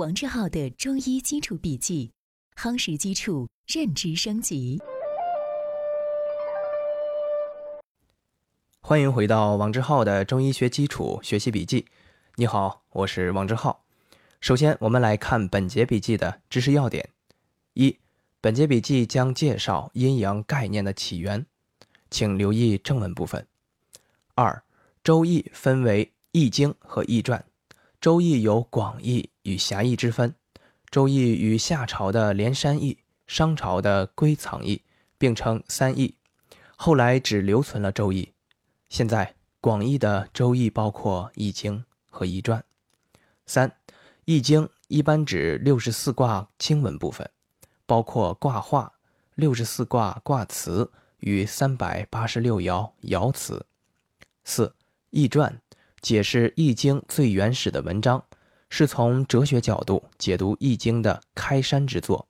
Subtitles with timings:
[0.00, 2.10] 王志浩的中医基础笔记，
[2.56, 4.80] 夯实基础，认知升级。
[8.80, 11.84] 欢迎回到王志浩的中医学基础学习笔记。
[12.36, 13.84] 你好，我是王志浩。
[14.40, 17.10] 首先，我们来看本节笔记的知识要点：
[17.74, 17.98] 一、
[18.40, 21.44] 本节笔记将介绍阴阳概念的起源，
[22.10, 23.46] 请留意正文部分。
[24.34, 24.50] 二、
[25.04, 27.38] 《周易》分为《易经》和《易传》。
[28.00, 30.30] 《周易》有广义与狭义之分，
[30.90, 32.96] 《周易》与夏朝的连山易、
[33.26, 34.80] 商朝的归藏易
[35.18, 36.14] 并称三易，
[36.76, 38.22] 后来只留存了《周易》。
[38.88, 42.58] 现在广义的《周易》包括《易经》和《易传》。
[43.44, 43.68] 三，
[44.24, 47.30] 《易经》一般指六十四卦经文部分，
[47.84, 48.94] 包括卦画、
[49.34, 53.66] 六十四卦卦辞与三百八十六爻爻辞。
[54.42, 54.68] 四，
[55.10, 55.52] 《易传》。
[56.02, 58.24] 解释《易经》最原始的文章，
[58.70, 62.26] 是从哲学角度解读《易经》的开山之作，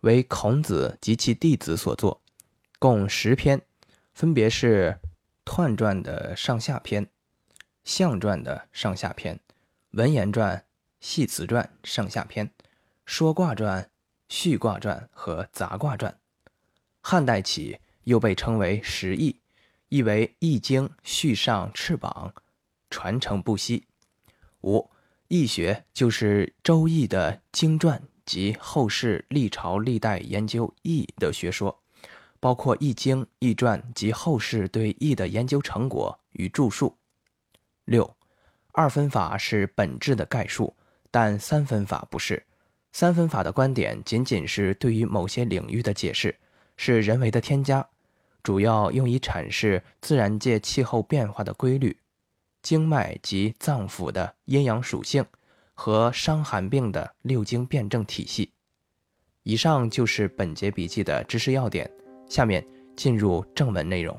[0.00, 2.20] 为孔子及其弟子所作，
[2.80, 3.62] 共十篇，
[4.14, 4.98] 分别是
[5.48, 7.06] 《彖传》的上下篇，
[7.84, 9.36] 《象传》的上下篇，
[9.92, 10.56] 《文言传》
[11.00, 12.48] 《系辞传》上下篇，
[13.06, 13.82] 《说卦传》
[14.28, 16.10] 《序卦传》和《杂卦传》。
[17.00, 19.38] 汉代起又被称为十易，
[19.88, 22.34] 意为《易经》续上翅膀。
[22.94, 23.84] 传承不息。
[24.60, 24.88] 五，
[25.26, 31.76] 易学就是《周易》的经传及后世历朝历代研究易的学说，
[32.38, 36.96] 包括《易经》《易传》及后世对易的研究成果与著述。
[37.84, 38.16] 六，
[38.70, 40.72] 二分法是本质的概述，
[41.10, 42.40] 但三分法不是。
[42.92, 46.32] 三分法的观点仅仅是对于某些领域的解释，
[46.76, 47.84] 是人为的添加，
[48.44, 51.96] 主要用以阐释自然界气候变化的规律。
[52.64, 55.24] 经脉及脏腑的阴阳属性
[55.74, 58.50] 和伤寒病的六经辩证体系。
[59.44, 61.88] 以上就是本节笔记的知识要点。
[62.26, 62.66] 下面
[62.96, 64.18] 进入正文内容。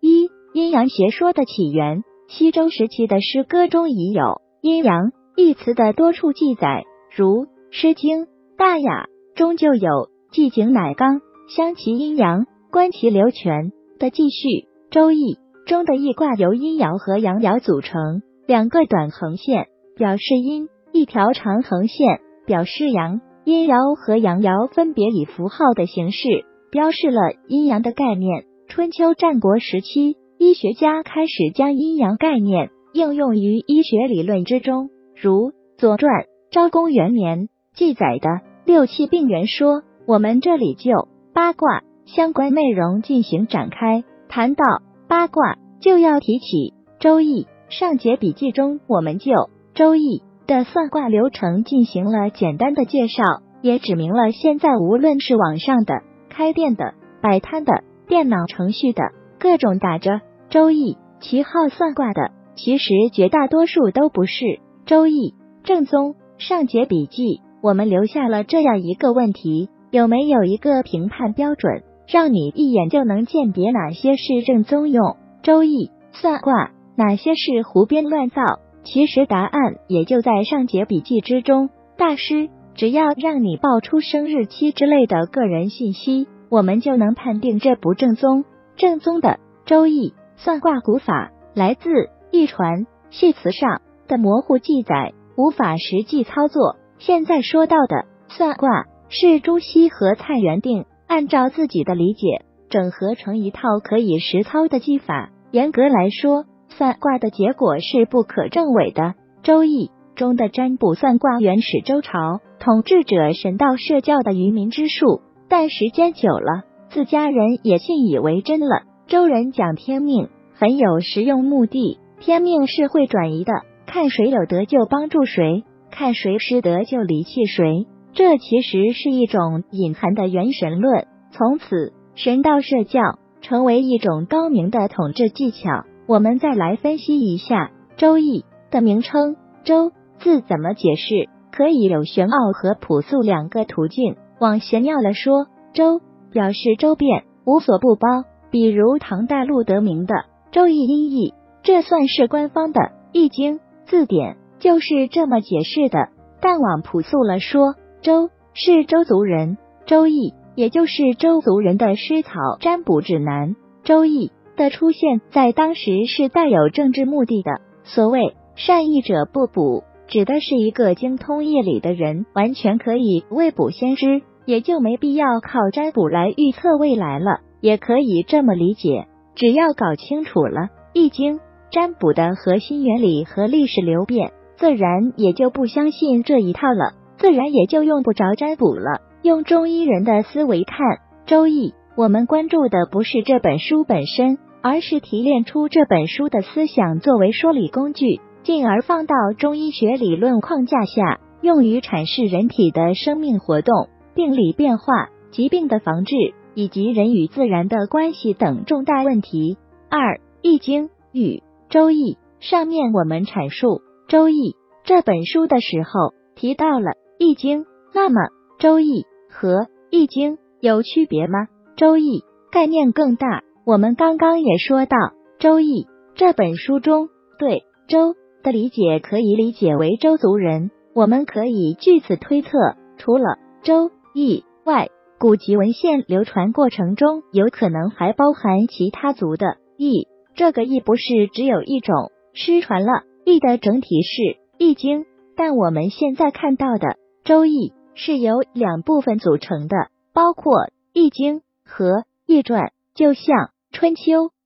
[0.00, 2.02] 一、阴阳学说的起源。
[2.28, 6.84] 西周时期的诗歌中已有“阴阳”一词的多处记载，
[7.16, 8.26] 如《诗经·
[8.56, 9.06] 大雅》
[9.38, 14.48] 中就有“既井乃刚，相其阴阳，观其流泉”的记叙，
[14.90, 15.34] 《周易》。
[15.66, 23.20] 中的易卦由阴爻和阳爻组成，两个短横线表示阴，一条长横线表示阳。
[23.44, 28.44] 阴爻和阳爻分别以符号的形式标示了阴阳的概念。
[28.68, 34.90] 春秋战国时期，医学家开始将阴阳概念应用于医学理论之中，
[35.20, 38.28] 如《左传》昭公元年记载的
[38.66, 39.82] 六气病原说。
[40.06, 44.64] 我们这里就八卦相关内容进行展开，谈到。
[45.10, 46.46] 八卦就要提起
[47.00, 49.32] 《周易》上节笔记中，我们就
[49.74, 53.24] 《周易》的算卦流程进行了简单的介绍，
[53.60, 55.94] 也指明了现在无论是网上的、
[56.28, 59.02] 开店的、摆摊的、电脑程序的
[59.40, 60.10] 各种打着
[60.48, 64.44] 《周易》旗号算卦的，其实绝大多数都不是
[64.86, 65.30] 《周易》
[65.64, 66.14] 正宗。
[66.38, 71.82] 上节笔记我们留下了这样一个问题：有没有一个评判标准？
[72.10, 78.42] 让你一眼就能鉴别哪些是正宗用周易算卦，哪些是胡编乱造。
[78.82, 81.70] 其实答案也就在上节笔记之中。
[81.96, 88.44] 大师只要让你报出生日期之类的个人信息，我们就能判定这不正宗。
[88.76, 96.76] 正宗的周易算卦古法来自易传系辞上的模糊记载，无法实际操作。
[96.98, 100.86] 现在说到的算卦是朱熹和蔡元定。
[101.10, 105.32] 按照自己的理解，整合成一套可以实操的技法。
[105.50, 109.02] 严格来说，算卦的结果是不可证伪的。
[109.42, 118.82] 《周易》中的占卜算卦原始周朝统治者神道社教的愚民之术，但时间久了，自家人也信以为真了。
[119.08, 121.98] 周人讲天命，很有实用目的。
[122.20, 123.52] 天命是会转移的，
[123.84, 127.88] 看谁有德就帮助谁，看谁失德就离弃谁。
[128.12, 135.84] 这其实是一种隐含的元神论，从此神道社教成为一种高明的统治技巧。
[136.06, 137.66] 我们再来分析一下
[137.96, 138.40] 《周易》
[138.72, 144.16] 的名称“周”字怎么解释，可以有玄奥和朴素两个途径。
[144.40, 146.00] 往玄妙了说，“周”
[146.32, 150.14] 表示周遍，无所不包，比如唐代陆德明的
[150.50, 151.30] 《周易音译》，
[151.62, 152.80] 这算是官方的
[153.12, 156.08] 《易经》字典，就是这么解释的。
[156.40, 163.50] 但往朴素了说，周是周族人，《周易》也就是周族人的诗草占卜指南。
[163.84, 167.60] 《周易》的出现在当时是带有政治目的的。
[167.84, 177.40] 所谓善意者不卜，指的是一个精通易理的人，完全可以未卜先知，也就没必要靠占卜来预测未来了。
[177.60, 180.60] 也可以这么理解，只要搞清楚了
[180.94, 181.36] 《易经》
[181.70, 189.02] 占卜的核心原理和历史流变，自然也就不相信这一套了，自然也就用不着占卜了。
[189.22, 190.78] 用中医人的思维看
[191.26, 206.16] 《周易》，我们关注的不是这本书本身，而是提炼出这本书的思想作为说理工具，进而放到中医学理论框架下，用于阐释人体的生命活动、病理变化、疾病的防治。
[206.52, 209.56] 以及人与自然的关系等重大问题。
[209.88, 211.36] 二，《易经》与
[211.70, 213.66] 《周易》上面我们阐述
[214.08, 214.50] 《周易》
[214.82, 216.90] 这本书的时候提到了
[217.22, 218.14] 《易经》，那么
[218.58, 221.40] 《周易》和《易经》有区别吗？
[221.76, 222.20] 《周易》
[222.50, 224.96] 概念更大，我们刚刚也说到，
[225.38, 225.82] 《周易》
[226.14, 232.48] 这本书中对“周”的理解可以理解为周族人，我们可以据此推测，
[232.96, 233.24] 除了
[233.62, 234.88] 《周易》外。
[235.18, 240.08] 古籍文献流传过程中，有可能还包含其他族的易。
[240.34, 243.02] 这个易不是只有一种，失传了。
[243.26, 244.22] 易的整体是
[244.56, 245.00] 《易经》，
[245.36, 246.88] 但我们现在看到的
[247.30, 249.76] 《周易》是由两部分组成的，
[250.12, 250.52] 包括
[250.92, 252.60] 《易经》和《易传》。
[252.92, 253.22] 就像
[253.70, 254.02] 《春秋》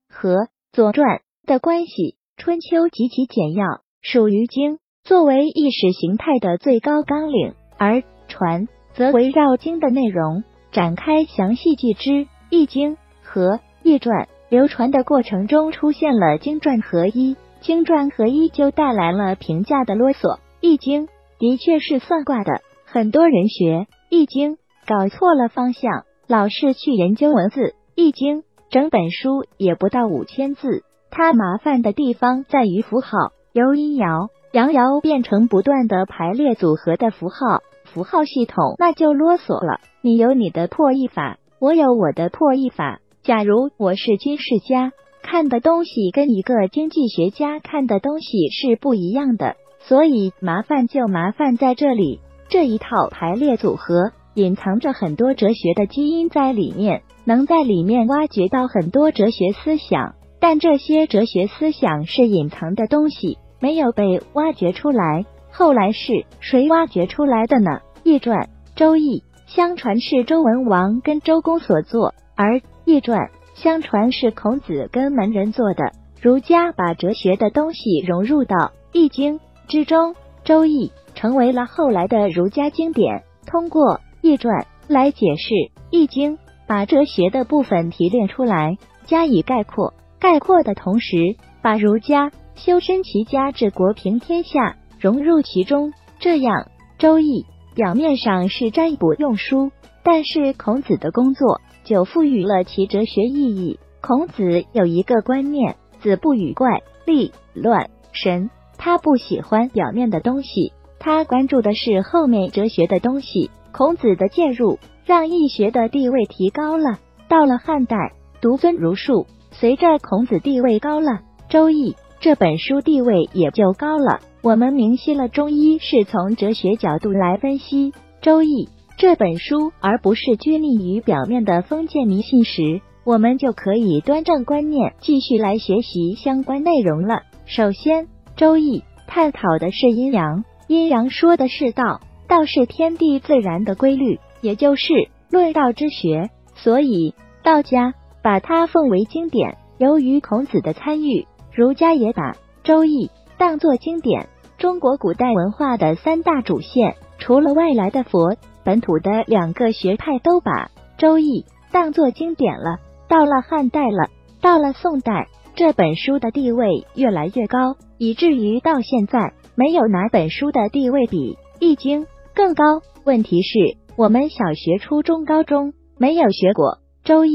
[0.07, 0.35] 和
[0.71, 1.17] 《左传》
[1.47, 10.43] 的关系，《春秋》极其简要，属于经，作为意识形态的最高纲领，而《传》则围绕经的内容。
[10.71, 12.09] 展开详细记之，
[12.51, 20.35] 《易经》和《易传》流传的过程中出现了经传合一，经传合一就带来了评价的啰嗦。
[20.61, 21.07] 《易经》
[21.39, 22.61] 的确是算卦的，
[22.95, 24.53] 很多人学《易经》
[24.87, 27.59] 搞错了方向，老是去研究文字。
[27.93, 28.37] 《易经》
[28.69, 37.59] 整本书也不到五千字，它麻烦的地方在于符号，由阴爻、阳爻变成不断的排列组合的符号。
[37.83, 39.81] 符号系统那就啰嗦了。
[40.01, 43.01] 你有你的破译法，我有我的破译法。
[43.23, 52.21] 假如我是军事家，看的东西跟一个经济学家看的东西是不一样的，所以麻烦就麻烦在这里。
[52.49, 60.15] 这一套排列组合隐藏着很多哲学的基因在里面，能在里面挖掘到很多哲学思想。
[60.39, 65.25] 但这些哲学思想是隐藏的东西，没有被挖掘出来。
[65.51, 67.71] 后来是谁挖掘出来的呢？
[68.03, 68.37] 《易传》
[68.75, 73.19] 《周易》相传是周文王跟周公所作，而《易传》
[73.55, 75.93] 相传是孔子跟门人做的。
[76.21, 78.55] 儒家把哲学的东西融入到
[78.91, 80.13] 《易经》之中，
[80.45, 83.23] 《周易》成为了后来的儒家经典。
[83.47, 85.53] 通过《易传》来解释
[85.89, 86.37] 《易经》，
[86.67, 89.93] 把哲学的部分提炼出来，加以概括。
[90.19, 94.77] 概括的同时，把儒家修身齐家治国平天下。
[94.99, 96.63] 融入其中，这样
[96.99, 97.41] 《周易》
[97.75, 99.71] 表面上是占卜用书，
[100.03, 103.79] 但是孔子的工作就赋予了其哲学意义。
[104.01, 108.49] 孔子有一个观念：子不语怪力乱神。
[108.77, 113.49] 他不喜欢表面的东西，他关注的是后面哲学的东西。
[113.71, 116.99] 孔子的介入让易学的地位提高了。
[117.27, 121.11] 到了汉代，独尊儒术，随着孔子地位高了，
[121.49, 124.19] 《周易》这本书地位也就高了。
[124.41, 127.91] 我们明晰了中医是从哲学角度来分析
[128.21, 128.65] 《周易》
[128.97, 137.23] 这本书，而不是拘泥于表面的封建迷信时，我们就可以端正观念，继续来学习相关内容了。
[137.45, 138.05] 首先，
[138.35, 144.93] 《周易》探讨的是阴阳，阴阳说的是道，道是天地自然的规律，也就是
[145.29, 147.13] 论道之学，所以
[147.43, 149.57] 道家把它奉为经典。
[149.77, 154.27] 由于孔子的参与，儒家也把《周易》当作经典。
[154.57, 160.51] 中国古代文化的三大主线，除了外来的佛，本土的两个学派都把
[160.97, 162.79] 《周易》当作经典了。
[163.07, 164.09] 到了汉代了，
[164.41, 171.17] 到了宋代，这本书的地位越来越高，以至于到现在，没有哪本书的地位比
[171.61, 172.01] 《易经》
[172.33, 172.81] 更高。
[173.05, 176.65] 问题是，我们小学、初中、高中没有学过
[177.05, 177.29] 《周易》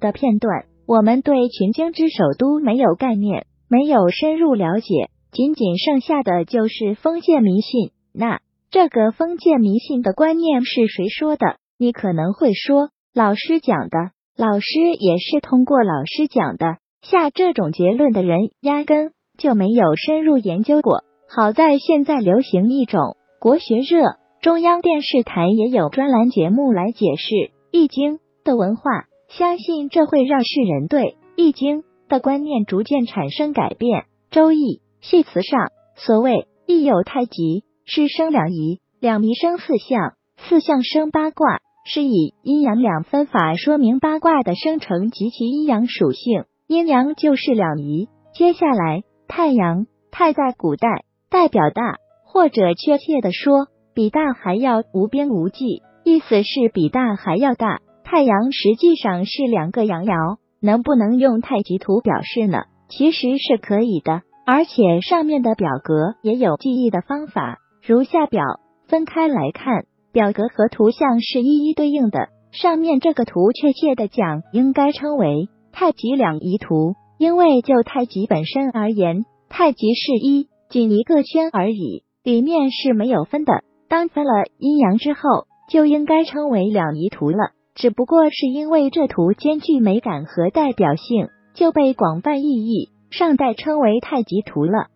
[0.00, 5.08] 的片段，我们对群经之首都没有概念，没有深入了解。
[5.32, 7.92] 仅仅剩下的就是封建迷信。
[8.12, 11.56] 那这个封建迷信的观念是谁说的？
[11.78, 14.10] 你可能会说老师讲的。
[14.36, 14.66] 老师
[14.98, 16.81] 也是通过老师讲的。
[17.02, 21.02] 下这种结论的人压根就没有深入研究过。
[21.28, 27.34] 好在现在流行一种国学热，中央电视台也有专栏节目来解释
[27.72, 28.82] 《易经》的文化。
[29.28, 31.02] 相信这会让世人对
[31.36, 34.00] 《易经》的观念逐渐产生改变。
[34.30, 34.58] 《周易》
[35.00, 46.44] 系辞上，所谓“易有太极，是生两仪，两仪生四象，四象生八卦，是以阴阳两分法说明八卦的生成及其阴阳属性。
[46.72, 48.08] 阴阳就是两仪。
[48.32, 50.88] 接下来，太阳，太在古代
[51.28, 57.80] 代表大，或者确切的说，比大还要无边无际，意思是比大还要大。
[58.02, 62.62] 太阳实际上是两个阳爻，能不能用太极图表示呢？
[62.88, 68.42] 其实是可以的，而且上面的表格也有记忆的方法，如下表。
[68.88, 72.30] 分开来看，表格和图像是一一对应的。
[72.50, 83.64] 上面这个图，确切的讲，应该称为太极两仪图，因为就太极本身而言，太极是一，仅一个圈而已，里面是没有分的。
[83.88, 85.20] 当分了阴阳之后，
[85.68, 87.52] 就应该称为两仪图了。
[87.74, 94.88] 只不过是因为这图兼具美感和代表性，就被广泛意义上代称为太极图了。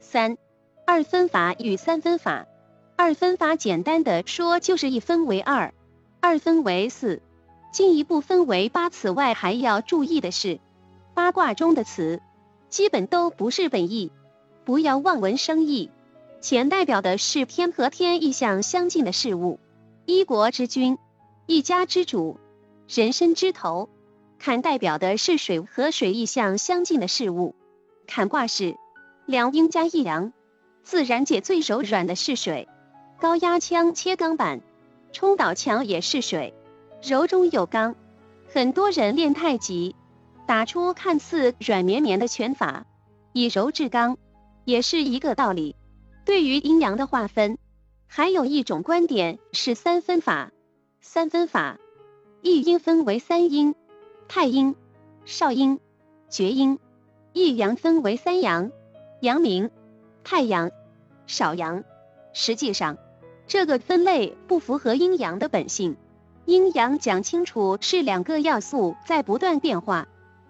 [0.00, 0.36] 三
[0.86, 2.46] 二分法与三分法，
[2.96, 5.74] 二分法简单的说就是一分为二，
[6.22, 7.20] 二分为四，
[7.70, 8.90] 进一步分为八。
[8.90, 10.58] 此外还要注意的是，
[11.14, 12.20] 八卦中的词
[12.68, 14.12] 基本都不是本意，
[14.64, 15.90] 不要望文生义。
[16.40, 19.58] 前代表的是天和天意象相近的事物，
[20.06, 20.98] 一国之君。
[21.46, 22.38] 一家之主，
[22.86, 23.88] 人身之头，
[24.38, 27.54] 坎代表的是水和水意象相近的事物。
[28.06, 28.76] 坎卦是
[29.24, 30.34] 两阴加一阳，
[30.82, 32.68] 自然界最柔软的是水，
[33.18, 34.60] 高压枪切钢板，
[35.10, 36.52] 冲倒墙也是水，
[37.02, 37.94] 柔中有刚。
[38.50, 39.94] 很多人练太极，
[40.46, 42.86] 打出看似软绵绵的拳法，
[43.32, 44.16] 以柔制刚，
[44.64, 45.76] 也是一个道理。
[46.24, 47.58] 对于阴阳的划分，
[48.06, 50.50] 还有一种观点是三分法。
[51.00, 51.78] 三分法，
[52.42, 53.74] 一阴分为三阴：
[54.28, 54.74] 太阴、
[55.24, 55.78] 少阴、
[56.28, 56.78] 厥阴；
[57.32, 58.72] 一阳分为三阳：
[59.20, 59.70] 阳明、
[60.24, 60.70] 太阳、
[61.26, 61.84] 少阳。
[62.32, 62.98] 实际上，
[63.46, 65.96] 这个分类不符合阴阳的本性。
[66.48, 70.08] 阴阳讲清楚是两个要素在不断变化，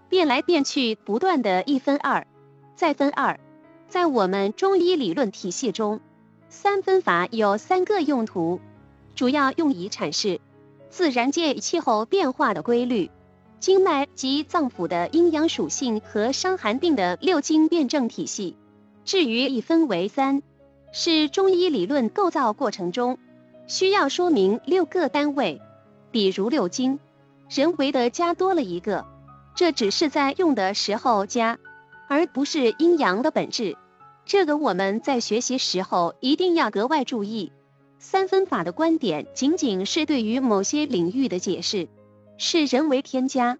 [0.09, 2.25] 变来变去，不断的一分二，
[2.76, 3.40] 再分二。
[3.88, 5.99] 在我们中医理论体系中，
[6.49, 8.61] 三分法有三个用途。
[9.17, 10.40] 主要用以阐释
[10.88, 13.11] 自然界气候变化的规律、
[13.59, 18.55] 经脉及脏腑的阴阳属性和伤寒病的六经辩证体系。
[19.05, 20.45] 至于一分为三，
[20.93, 23.19] 是中医理论构造过程中
[23.67, 25.61] 需要说明六个单位，
[26.11, 26.99] 比如六经，
[27.50, 29.07] 人为的加多了一个，
[29.55, 31.59] 这只是在用的时候加，
[32.09, 33.77] 而不是阴阳的本质。
[34.25, 37.53] 这个我们在学习时候一定要格外注意。
[37.99, 41.88] 三分法的观点仅仅是对于某些领域的解释，
[42.37, 43.59] 是人为添加，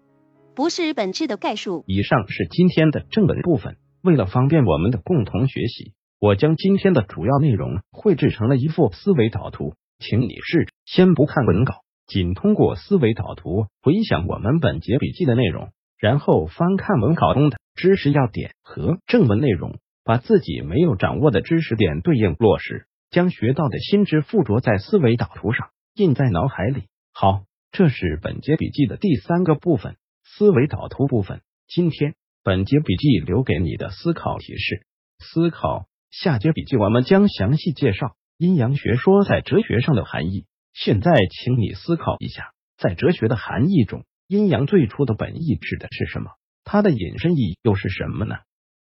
[0.55, 1.83] 不是本质的概述。
[1.87, 3.77] 以上是今天的正文部分。
[4.01, 22.87] 为了方便我们的共同学习，我将今天的主要内容绘制成了一幅思维导图，请你试着先不看文稿，仅通过思维导图回想我们本节笔记的内容，然后翻看文稿中的知识要点和正文内容，把自己没有掌握的知识点对应落实。
[23.11, 26.83] 将学到的新知附着在思维导图上，印在脑海里。
[27.13, 31.41] 好，这是本节笔记的第三个部分——思维导图部分。
[31.67, 34.81] 今天本节笔记留给你的思考提示：
[35.19, 35.85] 思考。
[36.09, 40.45] 下节笔记我们将详细介绍阴阳学说在哲学上的含义。
[40.73, 46.31] 现在，请你思考一下，在哲学的含义中，阴阳最初的本意指的是什么？
[46.63, 48.35] 它的引申义又是什么呢？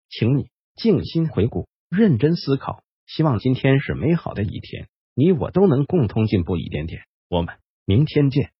[0.08, 2.82] 请你静心回顾，认真思考。
[3.06, 7.02] 希望今天是美好的一天，你我都能共同进步一点点。
[7.28, 8.50] 我们明天见。